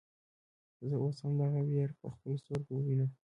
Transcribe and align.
زه 0.87 0.95
اوس 1.03 1.17
هم 1.23 1.33
دغه 1.41 1.59
وير 1.69 1.89
په 1.99 2.07
خپلو 2.13 2.35
سترګو 2.43 2.73
وينم. 2.79 3.09